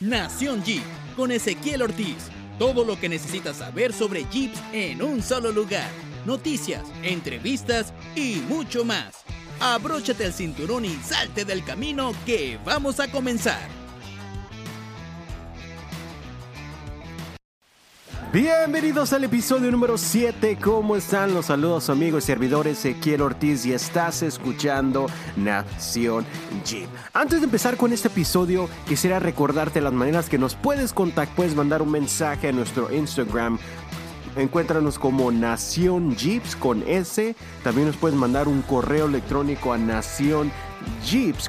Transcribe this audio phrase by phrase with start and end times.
[0.00, 0.84] Nación Jeep
[1.16, 2.30] con Ezequiel Ortiz.
[2.56, 5.90] Todo lo que necesitas saber sobre Jeeps en un solo lugar.
[6.24, 9.24] Noticias, entrevistas y mucho más.
[9.58, 13.77] Abróchate el cinturón y salte del camino que vamos a comenzar.
[18.40, 20.58] Bienvenidos al episodio número 7.
[20.62, 21.34] ¿Cómo están?
[21.34, 26.24] Los saludos amigos y servidores Ezequiel Ortiz y estás escuchando Nación
[26.64, 26.88] Jeep.
[27.12, 31.34] Antes de empezar con este episodio, quisiera recordarte las maneras que nos puedes contactar.
[31.34, 33.58] Puedes mandar un mensaje a nuestro Instagram
[34.36, 37.34] Encuéntranos como Nación Jeeps con S.
[37.64, 40.67] También nos puedes mandar un correo electrónico a Nación Jeeps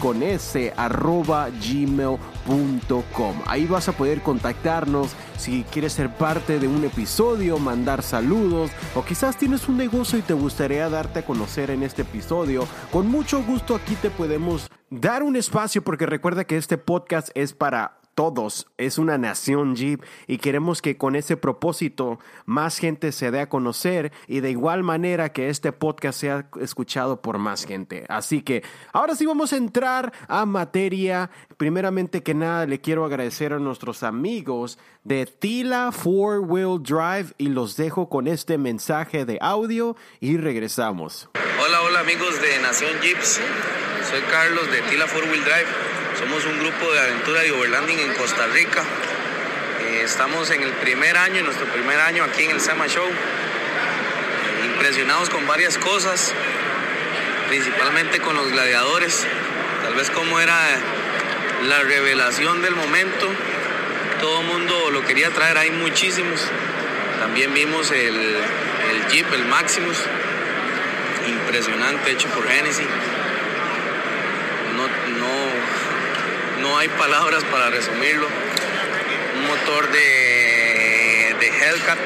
[0.00, 3.36] con S arroba gmail.com.
[3.46, 9.04] Ahí vas a poder contactarnos si quieres ser parte de un episodio, mandar saludos o
[9.04, 12.66] quizás tienes un negocio y te gustaría darte a conocer en este episodio.
[12.92, 17.52] Con mucho gusto aquí te podemos dar un espacio porque recuerda que este podcast es
[17.52, 23.30] para todos, es una nación Jeep y queremos que con ese propósito más gente se
[23.30, 28.06] dé a conocer y de igual manera que este podcast sea escuchado por más gente.
[28.08, 31.30] Así que ahora sí vamos a entrar a materia.
[31.58, 37.50] Primeramente que nada le quiero agradecer a nuestros amigos de Tila Four Wheel Drive y
[37.50, 41.28] los dejo con este mensaje de audio y regresamos.
[41.34, 43.42] Hola, hola amigos de Nación Jeeps.
[44.10, 48.14] Soy Carlos de Tila Four Wheel Drive somos un grupo de aventura y overlanding en
[48.14, 48.82] Costa Rica.
[49.82, 53.06] Eh, estamos en el primer año, en nuestro primer año aquí en el SEMA Show.
[54.64, 56.32] impresionados con varias cosas,
[57.48, 59.26] principalmente con los gladiadores.
[59.82, 60.56] Tal vez como era
[61.68, 63.28] la revelación del momento.
[64.20, 66.40] Todo el mundo lo quería traer, hay muchísimos.
[67.20, 69.98] También vimos el, el Jeep, el Maximus,
[71.26, 72.86] impresionante, hecho por Genesis.
[74.76, 74.86] No,
[75.18, 75.46] no,
[76.78, 78.26] hay palabras para resumirlo.
[79.36, 81.98] Un motor de, de Hellcat,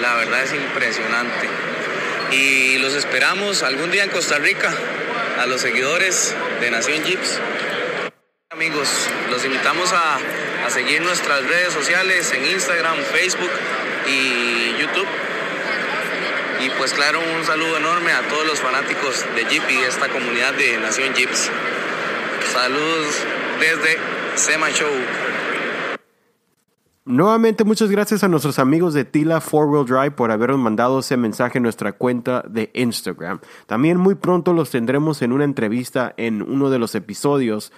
[0.00, 1.48] la verdad es impresionante.
[2.32, 4.72] Y los esperamos algún día en Costa Rica,
[5.38, 7.40] a los seguidores de Nación Jeeps.
[8.50, 8.88] Amigos,
[9.30, 10.18] los invitamos a,
[10.66, 13.50] a seguir nuestras redes sociales en Instagram, Facebook
[14.06, 15.08] y YouTube.
[16.60, 20.54] Y pues claro, un saludo enorme a todos los fanáticos de Jeep y esta comunidad
[20.54, 21.50] de Nación Jeeps.
[22.56, 23.22] Saludos
[23.60, 23.98] desde
[24.34, 24.88] Sema Show.
[27.04, 31.18] Nuevamente muchas gracias a nuestros amigos de Tila Four Wheel Drive por habernos mandado ese
[31.18, 33.40] mensaje en nuestra cuenta de Instagram.
[33.66, 37.74] También muy pronto los tendremos en una entrevista en uno de los episodios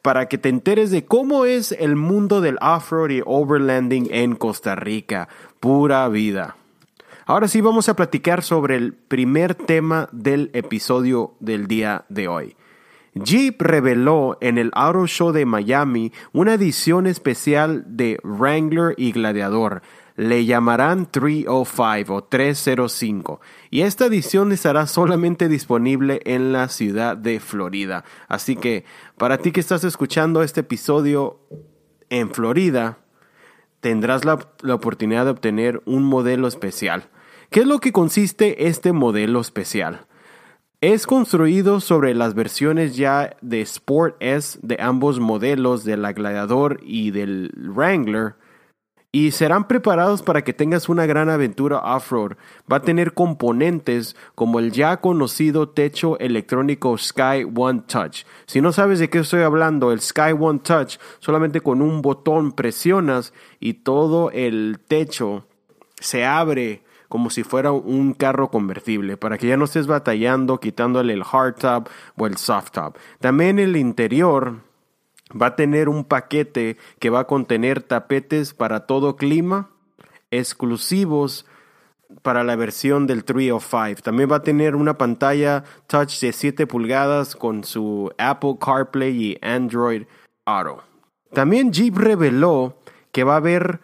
[0.00, 4.74] para que te enteres de cómo es el mundo del off-road y overlanding en Costa
[4.74, 5.28] Rica.
[5.60, 6.56] Pura vida.
[7.26, 12.56] Ahora sí vamos a platicar sobre el primer tema del episodio del día de hoy.
[13.14, 19.82] Jeep reveló en el Auto Show de Miami una edición especial de Wrangler y Gladiador.
[20.16, 23.40] Le llamarán 305 o 305
[23.70, 28.04] y esta edición estará solamente disponible en la ciudad de Florida.
[28.28, 28.84] Así que
[29.18, 31.40] para ti que estás escuchando este episodio
[32.08, 32.98] en Florida,
[33.80, 37.10] tendrás la, la oportunidad de obtener un modelo especial.
[37.50, 40.06] ¿Qué es lo que consiste este modelo especial?
[40.82, 46.80] Es construido sobre las versiones ya de Sport S de ambos modelos, de la Gladiador
[46.82, 48.34] y del Wrangler,
[49.12, 52.32] y serán preparados para que tengas una gran aventura off-road.
[52.70, 58.24] Va a tener componentes como el ya conocido techo electrónico Sky One Touch.
[58.46, 62.50] Si no sabes de qué estoy hablando, el Sky One Touch solamente con un botón
[62.50, 65.46] presionas y todo el techo
[66.00, 66.82] se abre
[67.12, 71.88] como si fuera un carro convertible, para que ya no estés batallando quitándole el hardtop
[72.16, 72.96] o el softtop.
[73.20, 74.62] También el interior
[75.30, 79.68] va a tener un paquete que va a contener tapetes para todo clima,
[80.30, 81.44] exclusivos
[82.22, 84.00] para la versión del 305.
[84.00, 89.38] También va a tener una pantalla touch de 7 pulgadas con su Apple CarPlay y
[89.42, 90.04] Android
[90.46, 90.82] Auto.
[91.34, 92.78] También Jeep reveló
[93.12, 93.80] que va a haber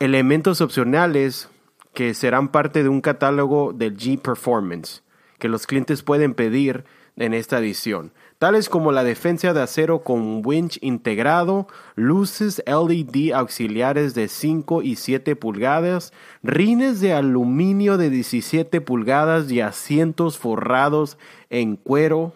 [0.00, 1.48] elementos opcionales
[1.92, 5.02] que serán parte de un catálogo del G Performance
[5.38, 6.84] que los clientes pueden pedir
[7.16, 14.14] en esta edición, tales como la defensa de acero con winch integrado, luces LED auxiliares
[14.14, 16.12] de 5 y 7 pulgadas,
[16.42, 21.18] rines de aluminio de 17 pulgadas y asientos forrados
[21.50, 22.34] en cuero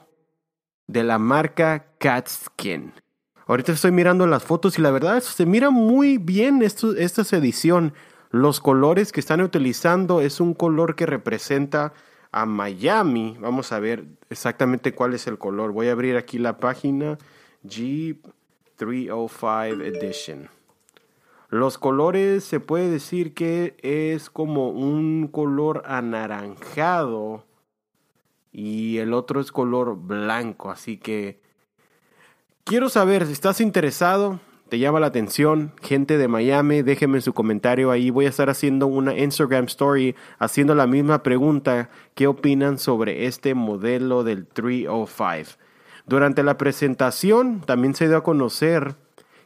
[0.88, 2.92] de la marca Catskin.
[3.46, 7.94] Ahorita estoy mirando las fotos y la verdad se mira muy bien esto, esta edición
[8.40, 11.92] los colores que están utilizando es un color que representa
[12.32, 13.36] a Miami.
[13.40, 15.72] Vamos a ver exactamente cuál es el color.
[15.72, 17.18] Voy a abrir aquí la página
[17.62, 18.26] Jeep
[18.76, 20.48] 305 Edition.
[21.48, 27.44] Los colores se puede decir que es como un color anaranjado
[28.52, 31.40] y el otro es color blanco, así que
[32.64, 37.90] quiero saber si estás interesado, te llama la atención, gente de Miami, déjenme su comentario
[37.90, 38.10] ahí.
[38.10, 43.54] Voy a estar haciendo una Instagram story haciendo la misma pregunta, ¿qué opinan sobre este
[43.54, 45.58] modelo del 305?
[46.06, 48.96] Durante la presentación también se dio a conocer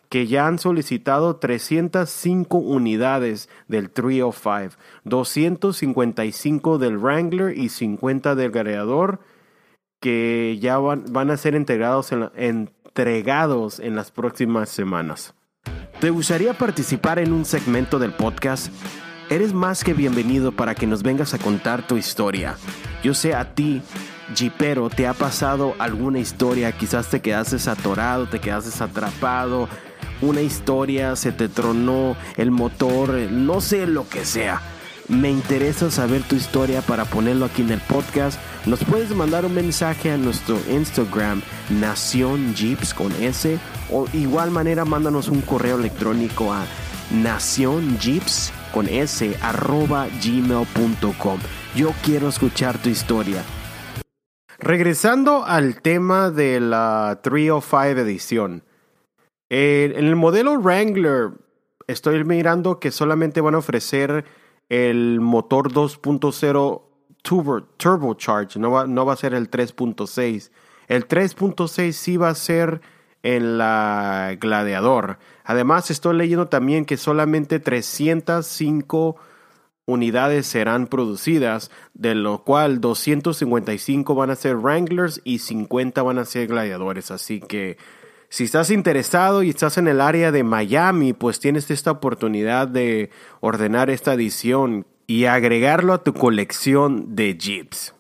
[0.08, 9.20] que ya han solicitado 305 unidades del 305, 255 del Wrangler y 50 del Gareador
[10.00, 15.34] que ya van, van a ser integrados en, entregados en las próximas semanas.
[16.00, 18.72] ¿Te gustaría participar en un segmento del podcast?
[19.28, 22.56] Eres más que bienvenido para que nos vengas a contar tu historia.
[23.04, 23.80] Yo sé a ti,
[24.34, 29.68] Jeepero, te ha pasado alguna historia, quizás te quedaste atorado, te quedaste atrapado,
[30.20, 34.60] una historia, se te tronó el motor, no sé lo que sea.
[35.10, 38.40] Me interesa saber tu historia para ponerlo aquí en el podcast.
[38.64, 43.58] Nos puedes mandar un mensaje a nuestro Instagram, Nación Jeeps con S,
[43.90, 46.64] o igual manera mándanos un correo electrónico a
[47.10, 51.40] Nación Jeeps con S arroba gmail.com.
[51.74, 53.42] Yo quiero escuchar tu historia.
[54.60, 58.62] Regresando al tema de la 305 edición.
[59.48, 61.30] en el modelo Wrangler
[61.88, 64.24] estoy mirando que solamente van a ofrecer
[64.70, 66.82] el motor 2.0
[67.22, 70.50] turbo, turbocharge, no va, no va a ser el 3.6.
[70.88, 72.80] El 3.6 sí va a ser
[73.22, 75.18] en la Gladiador.
[75.44, 79.16] Además, estoy leyendo también que solamente 305
[79.86, 86.24] unidades serán producidas, de lo cual 255 van a ser Wranglers y 50 van a
[86.24, 87.10] ser Gladiadores.
[87.10, 87.76] Así que
[88.30, 93.10] si estás interesado y estás en el área de Miami, pues tienes esta oportunidad de
[93.40, 97.92] ordenar esta edición y agregarlo a tu colección de Jeeps.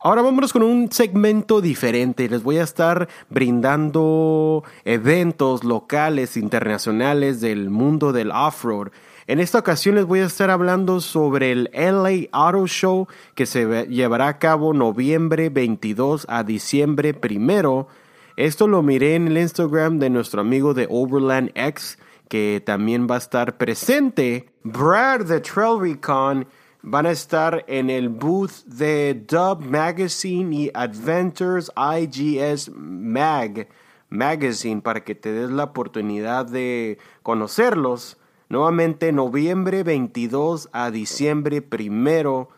[0.00, 2.30] Ahora vámonos con un segmento diferente.
[2.30, 8.88] Les voy a estar brindando eventos locales, internacionales del mundo del off-road.
[9.26, 13.86] En esta ocasión les voy a estar hablando sobre el LA Auto Show que se
[13.88, 18.07] llevará a cabo noviembre 22 a diciembre 1
[18.38, 21.98] esto lo miré en el Instagram de nuestro amigo de Overland X,
[22.28, 24.48] que también va a estar presente.
[24.62, 26.46] Brad de Trail Recon
[26.82, 33.66] van a estar en el booth de Dub Magazine y Adventures IGS Mag
[34.08, 38.18] Magazine para que te des la oportunidad de conocerlos.
[38.48, 42.50] Nuevamente, noviembre 22 a diciembre primero.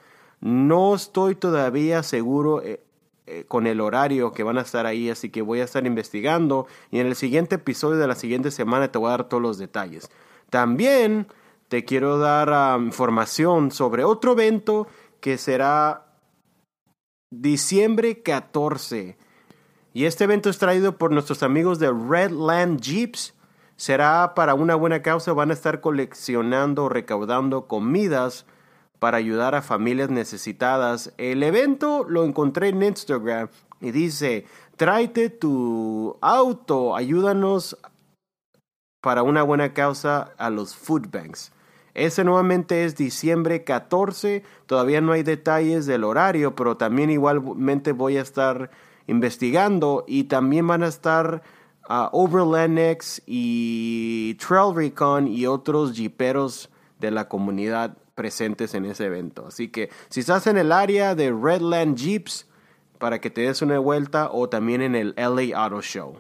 [0.42, 2.62] No estoy todavía seguro
[3.32, 6.66] eh, con el horario que van a estar ahí, así que voy a estar investigando
[6.90, 9.56] y en el siguiente episodio de la siguiente semana te voy a dar todos los
[9.56, 10.10] detalles.
[10.50, 11.28] También
[11.68, 14.88] te quiero dar información sobre otro evento
[15.20, 16.06] que será
[17.30, 19.16] diciembre 14.
[19.92, 23.34] Y este evento es traído por nuestros amigos de Redland Jeeps.
[23.76, 28.44] Será para una buena causa, van a estar coleccionando, recaudando comidas
[29.00, 31.12] para ayudar a familias necesitadas.
[31.18, 33.48] El evento lo encontré en Instagram
[33.80, 34.44] y dice,
[34.76, 37.76] tráete tu auto, ayúdanos
[39.00, 41.50] para una buena causa a los food banks.
[41.94, 48.18] Ese nuevamente es diciembre 14, todavía no hay detalles del horario, pero también igualmente voy
[48.18, 48.70] a estar
[49.06, 51.42] investigando y también van a estar
[51.88, 52.78] uh, Overland
[53.26, 59.46] y Trail Recon y otros jeeperos de la comunidad presentes en ese evento.
[59.46, 62.46] Así que si estás en el área de Redland Jeeps,
[62.98, 66.18] para que te des una vuelta o también en el LA Auto Show.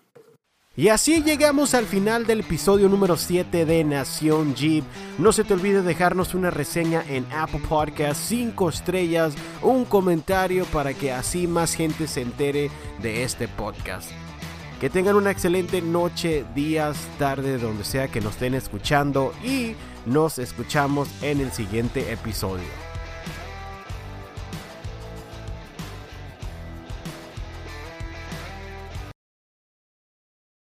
[0.79, 4.85] Y así llegamos al final del episodio número 7 de Nación Jeep.
[5.19, 10.95] No se te olvide dejarnos una reseña en Apple Podcast, 5 estrellas, un comentario para
[10.95, 12.71] que así más gente se entere
[13.03, 14.13] de este podcast.
[14.81, 19.75] Que tengan una excelente noche, días, tarde, donde sea que nos estén escuchando y
[20.07, 22.88] nos escuchamos en el siguiente episodio.